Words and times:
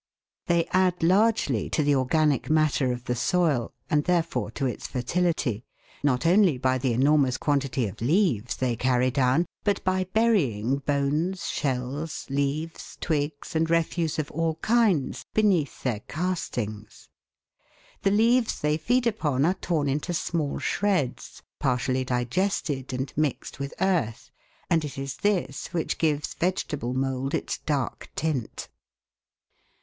They 0.47 0.65
add 0.71 1.03
largely 1.03 1.69
to 1.69 1.83
the 1.83 1.93
organic 1.93 2.49
matter 2.49 2.91
of 2.91 3.03
the 3.03 3.13
soil, 3.15 3.71
and 3.87 4.03
therefore 4.05 4.49
to 4.53 4.65
its 4.65 4.87
fertility, 4.87 5.63
not 6.01 6.25
only 6.25 6.57
by 6.57 6.79
the 6.79 6.91
enormous 6.91 7.37
quantity 7.37 7.85
of 7.87 8.01
leaves 8.01 8.55
they 8.55 8.75
carry 8.75 9.11
down, 9.11 9.45
but 9.63 9.83
by 9.83 10.05
burying 10.05 10.77
bones, 10.79 11.47
shells, 11.47 12.25
leaves, 12.31 12.97
twigs, 12.99 13.55
and 13.55 13.69
refuse 13.69 14.17
of 14.17 14.31
all 14.31 14.55
kinds 14.55 15.23
beneath 15.35 15.83
their 15.83 15.99
castings. 16.07 17.07
The 18.01 18.09
leaves 18.09 18.59
they 18.59 18.77
feed 18.77 19.05
upon 19.05 19.45
are 19.45 19.53
torn 19.53 19.87
into 19.87 20.15
small 20.15 20.57
shreds, 20.57 21.43
partially 21.59 22.05
digested 22.05 22.91
and 22.91 23.13
mixed 23.15 23.59
with 23.59 23.71
earth, 23.79 24.31
and 24.67 24.83
it 24.83 24.97
is 24.97 25.17
this 25.17 25.67
which 25.73 25.99
gives 25.99 26.33
vegetable 26.33 26.95
mould 26.95 27.35
its 27.35 27.59
dark 27.59 28.09
tint. 28.15 28.67